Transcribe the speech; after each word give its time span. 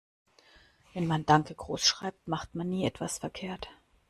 Wenn 0.95 1.05
man 1.05 1.27
"Danke" 1.27 1.53
groß 1.53 1.85
schreibt, 1.85 2.27
macht 2.27 2.55
man 2.55 2.67
nie 2.69 2.87
etwas 2.87 3.19
verkehrt. 3.19 3.69